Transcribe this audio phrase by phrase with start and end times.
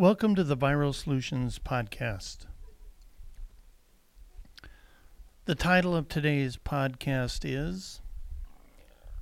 [0.00, 2.46] Welcome to the Viral Solutions Podcast.
[5.44, 8.00] The title of today's podcast is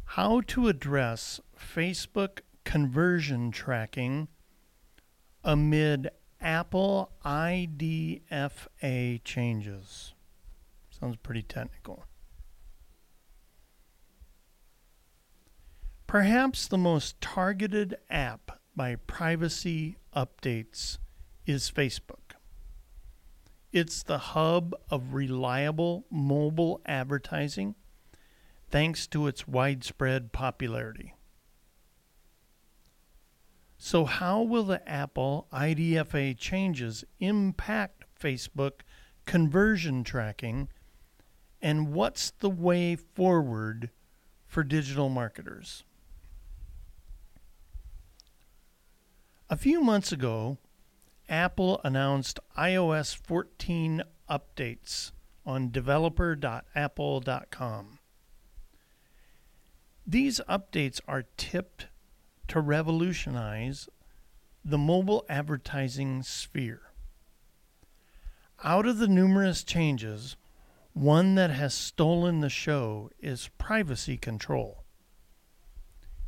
[0.04, 4.28] How to Address Facebook Conversion Tracking
[5.42, 6.10] Amid
[6.40, 10.15] Apple IDFA Changes.
[10.90, 12.04] Sounds pretty technical.
[16.06, 20.98] Perhaps the most targeted app by privacy updates
[21.47, 22.35] is Facebook.
[23.73, 27.75] It's the hub of reliable mobile advertising
[28.71, 31.15] thanks to its widespread popularity.
[33.77, 38.80] So, how will the Apple IDFA changes impact Facebook
[39.25, 40.69] conversion tracking,
[41.63, 43.91] and what's the way forward
[44.47, 45.85] for digital marketers?
[49.51, 50.59] A few months ago,
[51.27, 55.13] Apple announced iOS 14 updates
[55.46, 57.99] on developer.apple.com.
[60.07, 61.87] These updates are tipped
[62.49, 63.88] to revolutionize
[64.62, 66.92] the mobile advertising sphere.
[68.62, 70.36] Out of the numerous changes,
[70.92, 74.84] one that has stolen the show is privacy control.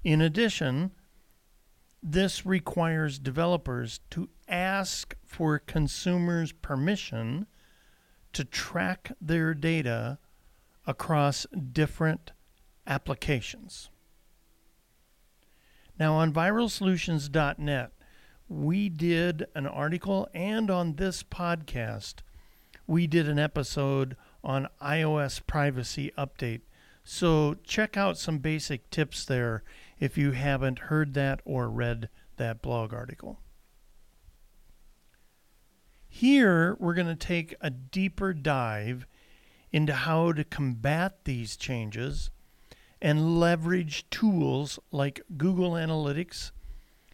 [0.02, 0.92] In addition,
[2.02, 7.46] this requires developers to ask for consumers' permission
[8.32, 10.18] to track their data
[10.86, 12.32] across different
[12.86, 13.90] applications.
[15.98, 17.92] Now, on viralsolutions.net,
[18.48, 22.16] we did an article, and on this podcast,
[22.86, 26.62] we did an episode on iOS privacy update.
[27.02, 29.62] So, check out some basic tips there
[29.98, 33.40] if you haven't heard that or read that blog article.
[36.08, 39.06] Here, we're going to take a deeper dive
[39.72, 42.30] into how to combat these changes
[43.00, 46.50] and leverage tools like Google Analytics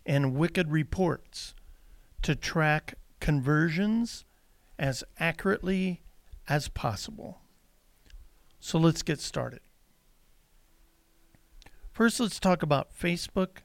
[0.04, 1.54] and Wicked Reports
[2.22, 4.24] to track conversions
[4.78, 6.02] as accurately
[6.48, 7.40] as possible.
[8.58, 9.60] So let's get started.
[11.96, 13.62] First, let's talk about Facebook,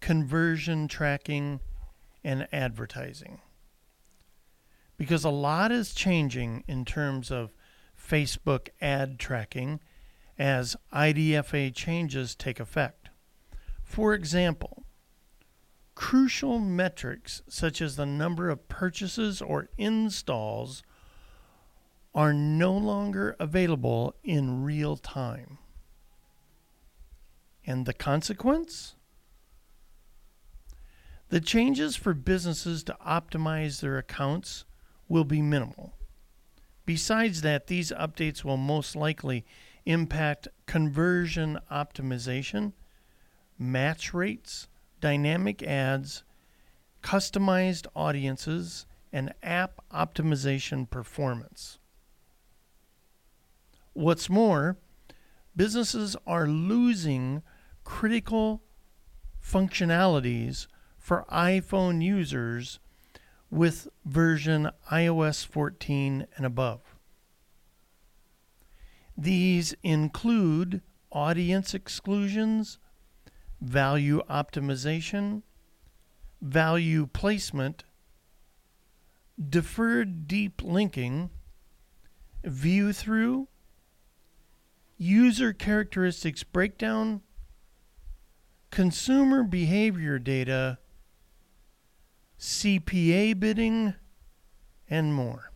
[0.00, 1.58] conversion tracking,
[2.22, 3.40] and advertising.
[4.96, 7.50] Because a lot is changing in terms of
[8.00, 9.80] Facebook ad tracking
[10.38, 13.08] as IDFA changes take effect.
[13.82, 14.84] For example,
[15.96, 20.84] crucial metrics such as the number of purchases or installs
[22.14, 25.58] are no longer available in real time.
[27.66, 28.94] And the consequence?
[31.30, 34.64] The changes for businesses to optimize their accounts
[35.08, 35.94] will be minimal.
[36.86, 39.44] Besides that, these updates will most likely
[39.86, 42.72] impact conversion optimization,
[43.58, 44.68] match rates,
[45.00, 46.24] dynamic ads,
[47.02, 51.78] customized audiences, and app optimization performance.
[53.92, 54.76] What's more,
[55.54, 57.42] businesses are losing
[57.84, 58.62] critical
[59.42, 60.66] functionalities
[60.98, 62.80] for iPhone users
[63.50, 66.80] with version iOS 14 and above.
[69.16, 72.78] These include audience exclusions,
[73.60, 75.42] value optimization,
[76.42, 77.84] value placement,
[79.48, 81.30] deferred deep linking,
[82.42, 83.48] view through,
[84.96, 87.22] user characteristics breakdown,
[88.74, 90.78] consumer behavior data,
[92.40, 93.94] CPA bidding,
[94.90, 95.52] and more.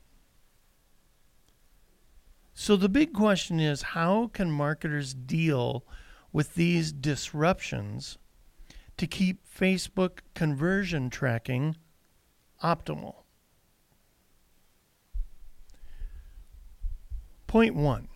[2.54, 5.84] So the big question is how can marketers deal
[6.32, 8.18] with these disruptions
[8.96, 11.76] to keep Facebook conversion tracking
[12.62, 13.24] optimal?
[17.48, 18.06] Point one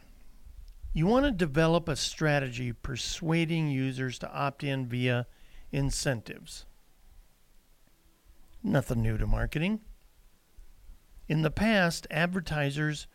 [0.92, 5.26] you want to develop a strategy persuading users to opt in via
[5.70, 6.66] incentives.
[8.62, 9.80] Nothing new to marketing.
[11.28, 13.06] In the past, advertisers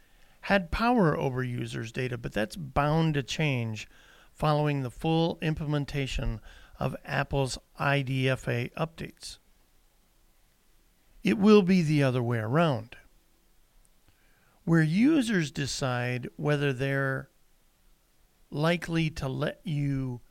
[0.41, 3.87] had power over users' data, but that's bound to change
[4.33, 6.39] following the full implementation
[6.79, 9.37] of Apple's IDFA updates.
[11.23, 12.95] It will be the other way around,
[14.63, 17.29] where users decide whether they're
[18.49, 20.21] likely to let you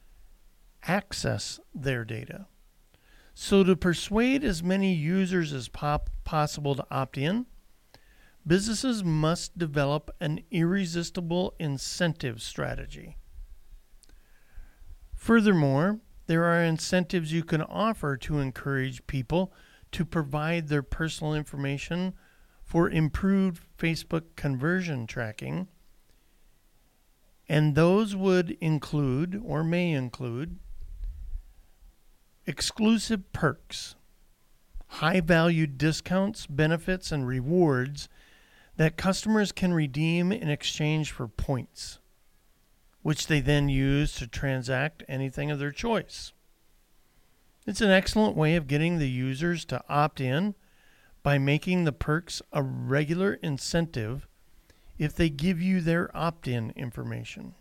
[0.83, 2.47] access their data.
[3.35, 7.47] So, to persuade as many users as pop- possible to opt in,
[8.47, 13.17] businesses must develop an irresistible incentive strategy.
[15.15, 19.53] Furthermore, there are incentives you can offer to encourage people
[19.93, 22.15] to provide their personal information
[22.63, 25.69] for improved Facebook conversion tracking.
[27.49, 30.59] And those would include, or may include,
[32.47, 33.95] exclusive perks,
[34.89, 38.09] high value discounts, benefits, and rewards
[38.77, 41.99] that customers can redeem in exchange for points,
[43.03, 46.33] which they then use to transact anything of their choice.
[47.67, 50.55] It's an excellent way of getting the users to opt in
[51.23, 54.29] by making the perks a regular incentive
[54.99, 57.55] if they give you their opt in information.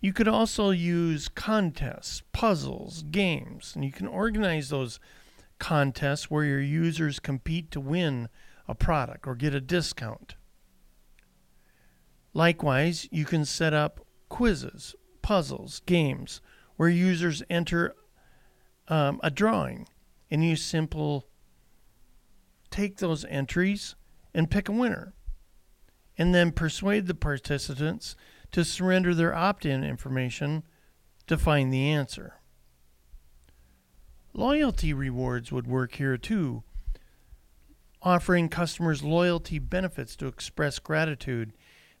[0.00, 4.98] You could also use contests, puzzles, games, and you can organize those
[5.60, 8.28] contests where your users compete to win
[8.66, 10.34] a product or get a discount.
[12.34, 16.40] Likewise, you can set up quizzes, puzzles, games
[16.76, 17.94] where users enter
[18.88, 19.86] um, a drawing
[20.30, 21.28] and you simple
[22.72, 23.94] take those entries
[24.34, 25.14] and pick a winner
[26.18, 28.16] and then persuade the participants
[28.50, 30.62] to surrender their opt-in information
[31.26, 32.40] to find the answer.
[34.34, 36.62] Loyalty rewards would work here too.
[38.02, 41.52] Offering customers loyalty benefits to express gratitude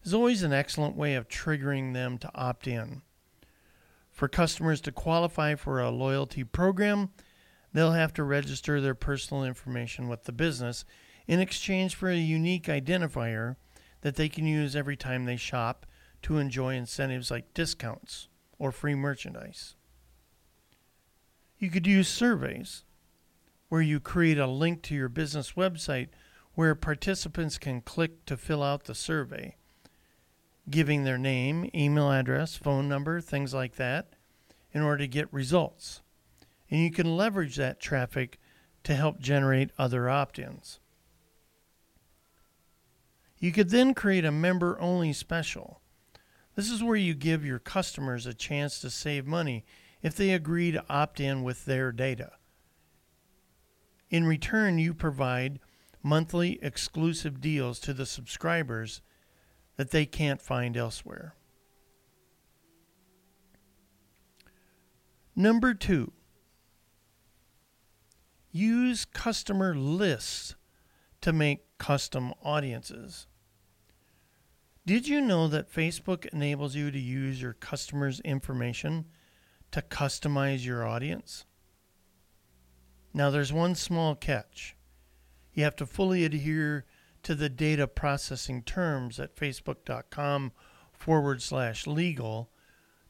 [0.02, 3.02] is always an excellent way of triggering them to opt in.
[4.10, 7.10] For customers to qualify for a loyalty program,
[7.72, 10.84] they'll have to register their personal information with the business
[11.26, 13.56] in exchange for a unique identifier
[14.02, 15.86] that they can use every time they shop
[16.22, 18.28] to enjoy incentives like discounts
[18.58, 19.74] or free merchandise.
[21.58, 22.84] You could use surveys
[23.68, 26.08] where you create a link to your business website
[26.54, 29.56] where participants can click to fill out the survey,
[30.68, 34.14] giving their name, email address, phone number, things like that,
[34.72, 36.01] in order to get results.
[36.72, 38.40] And you can leverage that traffic
[38.84, 40.80] to help generate other opt ins.
[43.38, 45.82] You could then create a member only special.
[46.54, 49.66] This is where you give your customers a chance to save money
[50.00, 52.32] if they agree to opt in with their data.
[54.08, 55.60] In return, you provide
[56.02, 59.02] monthly exclusive deals to the subscribers
[59.76, 61.34] that they can't find elsewhere.
[65.36, 66.12] Number two,
[68.52, 70.54] use customer lists
[71.22, 73.26] to make custom audiences.
[74.84, 79.06] Did you know that Facebook enables you to use your customers' information
[79.70, 81.46] to customize your audience?
[83.14, 84.76] Now, there's one small catch.
[85.54, 86.84] You have to fully adhere
[87.22, 90.52] to the data processing terms at facebook.com
[90.92, 92.50] forward slash legal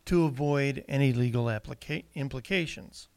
[0.05, 3.09] to avoid any legal applica- implications.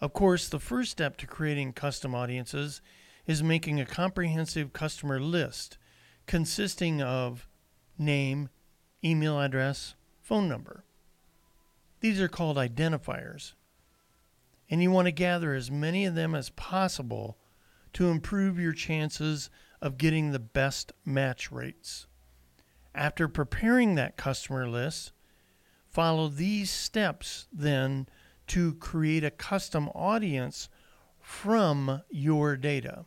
[0.00, 2.80] Of course, the first step to creating custom audiences
[3.26, 5.76] is making a comprehensive customer list
[6.26, 7.48] consisting of
[7.98, 8.48] name,
[9.04, 10.84] email address, phone number.
[12.00, 13.52] These are called identifiers.
[14.70, 17.36] And you want to gather as many of them as possible
[17.94, 19.50] to improve your chances
[19.82, 22.06] of getting the best match rates.
[22.94, 25.12] After preparing that customer list,
[25.88, 28.06] follow these steps then
[28.50, 30.68] to create a custom audience
[31.20, 33.04] from your data.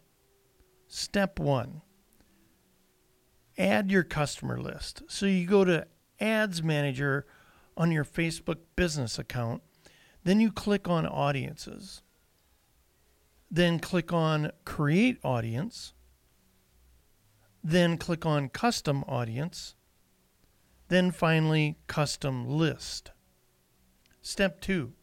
[0.88, 1.82] Step one
[3.58, 5.04] add your customer list.
[5.08, 5.88] So you go to
[6.20, 7.26] Ads Manager
[7.78, 9.62] on your Facebook business account.
[10.24, 12.02] Then you click on Audiences.
[13.52, 15.94] Then click on Create Audience.
[17.64, 19.76] Then click on Custom Audience.
[20.88, 23.12] Then finally, Custom List.
[24.22, 24.94] Step 2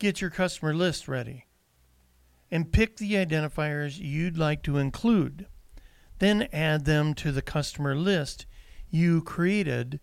[0.00, 1.44] Get your customer list ready
[2.50, 5.46] and pick the identifiers you'd like to include.
[6.20, 8.46] Then add them to the customer list
[8.88, 10.00] you created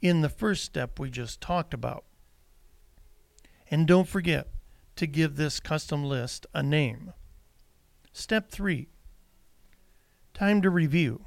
[0.00, 2.06] in the first step we just talked about.
[3.70, 4.48] And don't forget
[4.96, 7.12] to give this custom list a name.
[8.14, 8.88] Step 3
[10.32, 11.26] Time to review.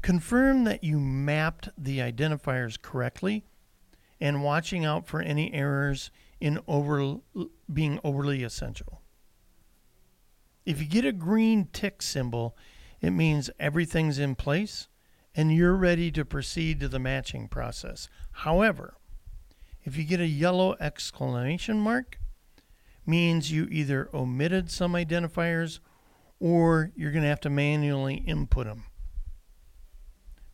[0.00, 3.46] Confirm that you mapped the identifiers correctly
[4.24, 7.16] and watching out for any errors in over,
[7.70, 9.02] being overly essential.
[10.64, 12.56] If you get a green tick symbol,
[13.02, 14.88] it means everything's in place
[15.34, 18.08] and you're ready to proceed to the matching process.
[18.32, 18.94] However,
[19.82, 22.18] If you get a yellow exclamation mark,
[23.04, 25.80] means you either omitted some identifiers
[26.40, 28.84] or you're going to have to manually input them.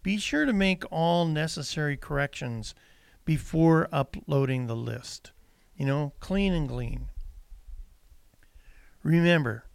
[0.03, 2.75] Be sure to make all necessary corrections
[3.31, 5.31] before uploading the list.
[5.77, 7.11] You know, clean and clean.
[9.05, 9.67] Remember,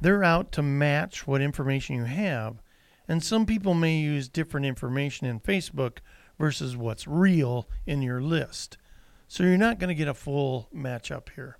[0.00, 2.62] they're out to match what information you have,
[3.08, 5.98] and some people may use different information in Facebook
[6.38, 8.78] versus what's real in your list.
[9.26, 11.58] So you're not going to get a full match up here.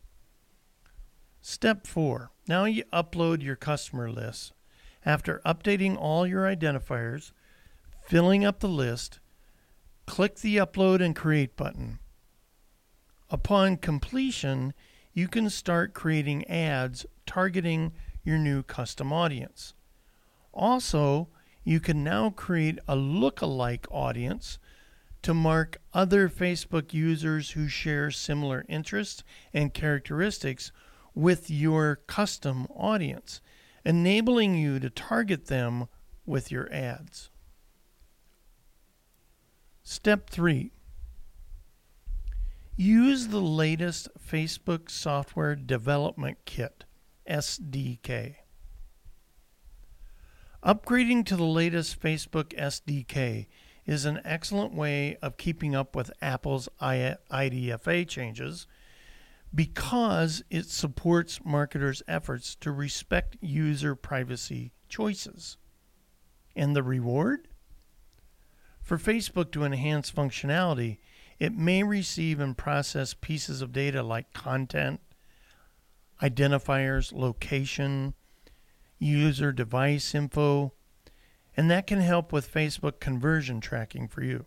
[1.40, 2.30] Step 4.
[2.46, 4.52] Now you upload your customer list.
[5.04, 7.32] After updating all your identifiers,
[8.06, 9.18] filling up the list,
[10.06, 11.98] click the Upload and Create button.
[13.30, 14.74] Upon completion,
[15.12, 17.92] you can start creating ads targeting
[18.22, 19.74] your new custom audience.
[20.52, 21.28] Also,
[21.64, 24.58] you can now create a look-alike audience
[25.22, 30.70] to mark other Facebook users who share similar interests and characteristics
[31.14, 33.40] with your custom audience,
[33.84, 35.88] enabling you to target them
[36.26, 37.30] with your ads.
[39.94, 40.72] Step 3
[42.76, 46.84] Use the latest Facebook Software Development Kit,
[47.30, 48.34] SDK.
[50.64, 53.46] Upgrading to the latest Facebook SDK
[53.86, 58.66] is an excellent way of keeping up with Apple's IDFA changes
[59.54, 65.56] because it supports marketers' efforts to respect user privacy choices.
[66.56, 67.46] And the reward?
[68.84, 70.98] For Facebook to enhance functionality,
[71.38, 75.00] it may receive and process pieces of data like content,
[76.20, 78.12] identifiers, location,
[78.98, 80.74] user device info,
[81.56, 84.44] and that can help with Facebook conversion tracking for you.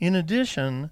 [0.00, 0.90] In addition,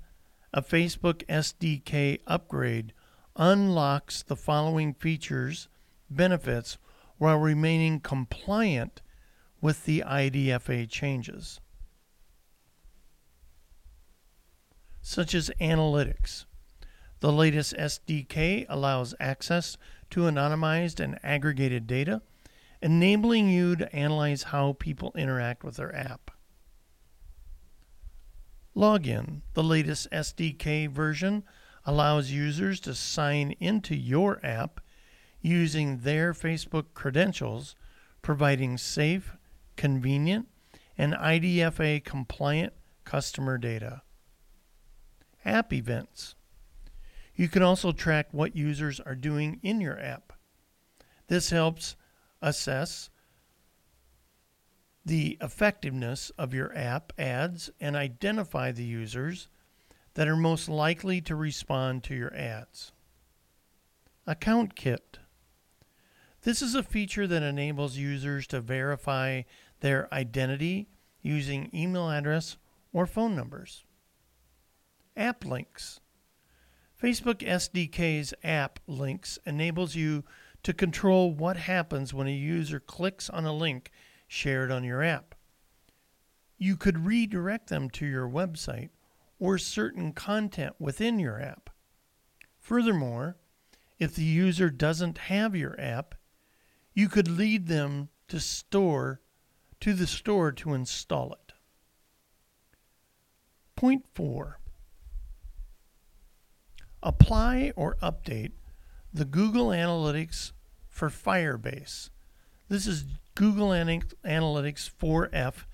[0.55, 2.93] a Facebook SDK upgrade
[3.35, 5.67] unlocks the following features,
[6.09, 6.79] benefits,
[7.17, 9.03] while remaining compliant
[9.61, 11.61] with the IDFA changes,
[15.09, 16.45] such as analytics.
[17.21, 19.79] The latest SDK allows access
[20.11, 22.21] to anonymized and aggregated data
[22.83, 26.31] enabling you to analyze how people interact with their app.
[28.77, 31.43] Login, the latest SDK version,
[31.87, 34.79] allows users to sign into your app
[35.41, 37.75] using their Facebook credentials,
[38.21, 39.39] providing safe,
[39.75, 40.49] convenient,
[40.99, 42.75] and IDFA compliant
[43.05, 44.03] customer data.
[45.45, 46.35] App events.
[47.35, 50.33] You can also track what users are doing in your app.
[51.29, 51.95] This helps
[52.43, 53.11] assess
[55.05, 59.49] the effectiveness of your app ads and identify the users
[60.15, 62.93] that are most likely to respond to your ads.
[64.27, 65.19] Account Kit.
[66.43, 69.43] This is a feature that enables users to verify
[69.81, 70.89] their identity
[71.23, 72.57] using email address
[72.93, 73.85] or phone numbers.
[75.19, 75.99] App links.
[77.03, 80.23] Facebook SDK's app links enables you
[80.63, 83.91] to control what happens when a user clicks on a link
[84.29, 85.35] shared on your app.
[86.57, 88.91] You could redirect them to your website
[89.41, 91.71] or certain content within your app.
[92.61, 93.37] Furthermore,
[93.99, 96.15] if the user doesn't have your app,
[96.95, 99.21] you could lead them to store
[99.81, 101.53] to the store to install it.
[103.75, 104.61] Point 4.
[107.03, 108.53] Apply or update
[109.13, 110.53] the Google Analytics
[110.89, 112.11] for Firebase.
[112.69, 115.65] This is Google Analytics 4F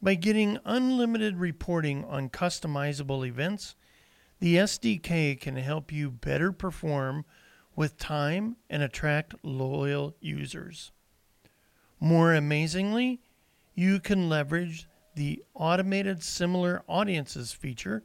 [0.00, 3.76] By getting unlimited reporting on customizable events,
[4.40, 7.26] the SDK can help you better perform
[7.76, 10.92] with time and attract loyal users.
[12.00, 13.20] More amazingly,
[13.74, 18.02] you can leverage the automated similar audiences feature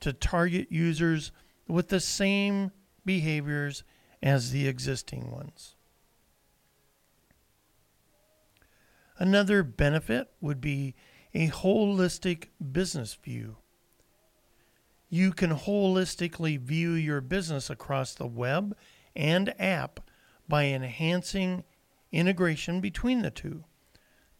[0.00, 1.32] to target users
[1.68, 2.72] with the same
[3.04, 3.84] behaviors
[4.22, 5.74] as the existing ones.
[9.18, 10.94] Another benefit would be
[11.34, 13.56] a holistic business view.
[15.14, 18.74] You can holistically view your business across the web
[19.14, 20.00] and app
[20.48, 21.64] by enhancing
[22.12, 23.64] integration between the two.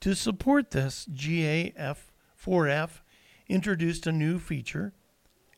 [0.01, 3.03] To support this, GAF4F
[3.49, 4.95] introduced a new feature,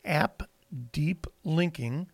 [0.03, 0.49] App
[0.91, 2.11] Deep Linking,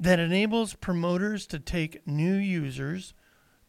[0.00, 3.12] that enables promoters to take new users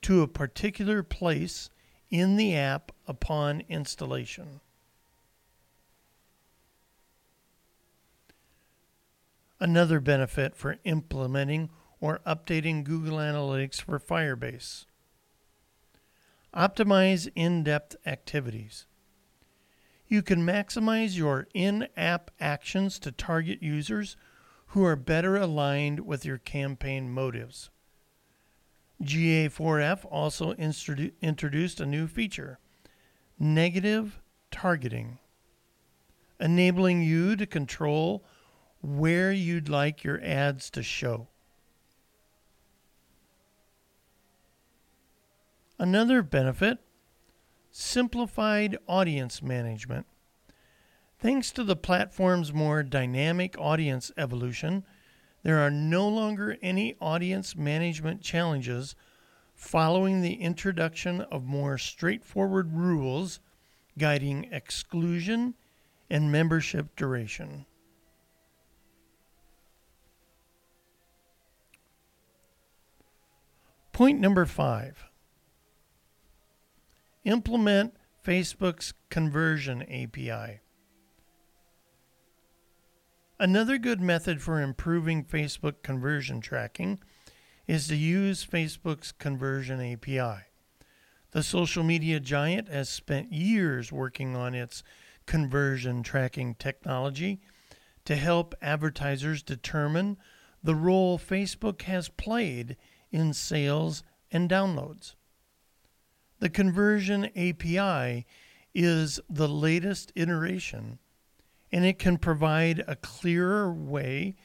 [0.04, 1.70] to a particular place
[2.10, 4.62] in the app upon installation.
[9.60, 14.86] Another benefit for implementing or updating Google Analytics for Firebase.
[16.56, 18.86] Optimize in depth activities.
[20.08, 24.16] You can maximize your in app actions to target users
[24.68, 27.70] who are better aligned with your campaign motives.
[29.04, 32.60] GA4F also introduced a new feature
[33.38, 34.20] negative
[34.52, 35.20] targeting,
[36.40, 38.24] enabling you to control
[38.82, 41.28] where you'd like your ads to show.
[45.78, 46.80] Another benefit
[47.72, 50.06] simplified audience management.
[51.20, 54.86] Thanks to the platform's more dynamic audience evolution,
[55.44, 58.96] there are no longer any audience management challenges
[59.56, 63.40] following the introduction of more straightforward rules
[63.98, 65.54] guiding exclusion
[66.10, 67.66] and membership duration.
[74.00, 75.10] Point number five
[77.26, 80.62] implement Facebook's conversion API.
[83.38, 87.00] Another good method for improving Facebook conversion tracking
[87.68, 90.46] is to use Facebook's conversion API.
[91.32, 94.82] The social media giant has spent years working on its
[95.26, 97.42] conversion tracking technology
[98.06, 100.16] to help advertisers determine
[100.64, 102.78] the role Facebook has played
[103.12, 105.16] in sales and downloads.
[106.40, 108.26] The conversion API
[108.74, 111.00] is the latest iteration
[111.72, 114.36] and it can provide a clearer way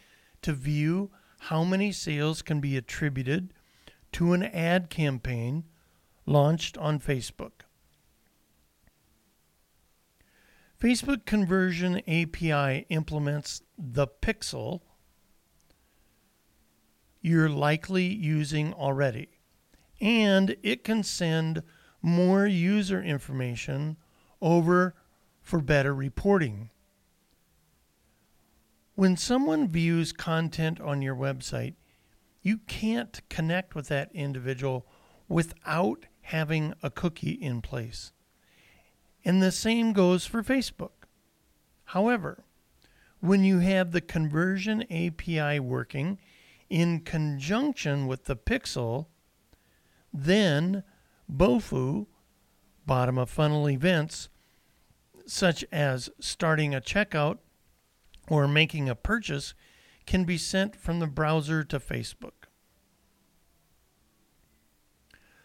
[0.43, 3.53] to view how many sales can be attributed
[4.13, 5.65] to an ad campaign
[6.27, 7.63] launched on Facebook.
[10.81, 14.81] Facebook Conversion API implements the pixel
[17.25, 19.29] you're likely using already,
[19.99, 21.63] and it can send
[22.03, 23.97] more user information
[24.43, 24.95] over
[25.41, 26.69] for better reporting.
[28.95, 31.77] When someone views content on your website,
[32.43, 34.87] you can't connect with that individual
[35.27, 38.13] without having a cookie in place.
[39.25, 41.09] And the same goes for Facebook.
[41.87, 42.45] However,
[43.21, 46.19] when you have the conversion API working
[46.71, 49.07] in conjunction with the pixel,
[50.13, 50.83] then
[51.31, 52.07] BOFU,
[52.87, 54.29] bottom of funnel events,
[55.27, 57.39] such as starting a checkout
[58.29, 59.55] or making a purchase
[60.07, 62.49] can be sent from the browser to Facebook.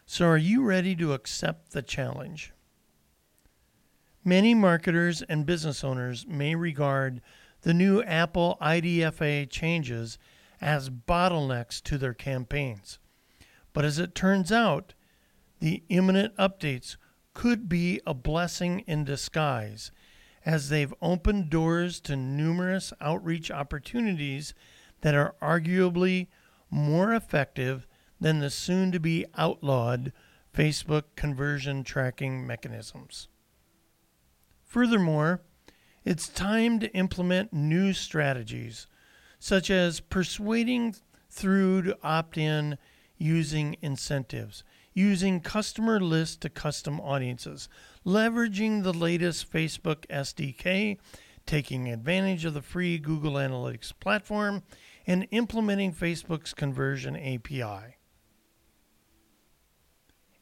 [0.06, 2.52] So, are you ready to accept the challenge?
[4.26, 7.22] Many marketers and business owners may regard
[7.62, 10.18] the new Apple IDFA changes
[10.62, 13.00] as bottlenecks to their campaigns.
[13.74, 14.94] But as it turns out,
[15.60, 16.98] the imminent updates
[17.34, 19.92] could be a blessing in disguise
[20.46, 24.54] as they've opened doors to numerous outreach opportunities
[25.02, 26.28] that are arguably
[26.70, 27.88] more effective
[28.20, 30.12] than the soon to be outlawed
[30.54, 33.28] Facebook conversion tracking mechanisms.
[34.66, 35.42] Furthermore,
[36.04, 38.88] it's time to implement new strategies,
[39.40, 40.96] such as persuading
[41.30, 42.78] through to opt in
[43.18, 47.70] using incentives, using customer lists to custom audiences,
[48.06, 50.98] leveraging the latest Facebook SDK,
[51.46, 54.64] taking advantage of the free Google Analytics platform,
[55.08, 57.96] and implementing Facebook's conversion API.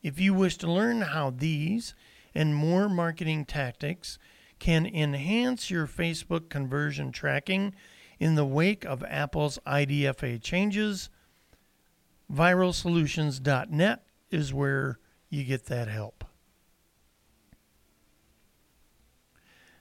[0.03, 1.95] If you wish to learn how these
[2.35, 4.19] and more marketing tactics
[4.59, 7.73] can enhance your Facebook conversion tracking
[8.19, 11.09] in the wake of Apple's IDFA changes,
[12.31, 14.99] viralsolutions.net is where
[15.29, 16.23] you get that help.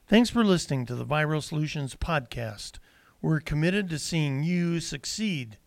[0.09, 2.79] Thanks for listening to the Viral Solutions podcast.
[3.20, 5.59] We're committed to seeing you succeed.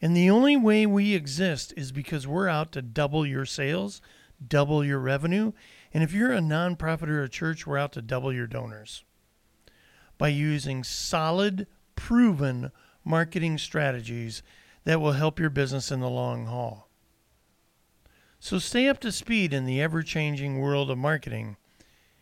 [0.00, 4.00] And the only way we exist is because we're out to double your sales,
[4.46, 5.50] double your revenue,
[5.92, 9.04] and if you're a nonprofit or a church, we're out to double your donors.
[10.18, 12.70] By using solid, proven
[13.04, 14.42] marketing strategies
[14.84, 16.88] that will help your business in the long haul.
[18.40, 21.56] So stay up to speed in the ever changing world of marketing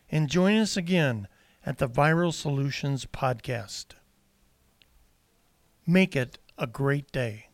[0.09, 1.27] and join us again
[1.65, 3.87] at the Viral Solutions Podcast.
[5.85, 7.46] Make it a great day.